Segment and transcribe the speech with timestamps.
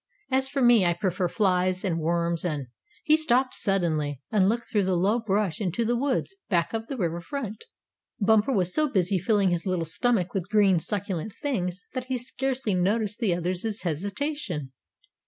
[0.31, 2.69] As for me, I prefer flies and worms, and"
[3.03, 6.97] He stopped suddenly, and looked through the low brush into the woods back of the
[6.97, 7.65] river front.
[8.19, 12.73] Bumper was so busy filling his little stomach with green, succulent things that he scarcely
[12.73, 14.71] noticed the other's hesitation.